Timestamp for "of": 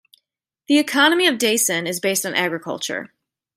1.27-1.37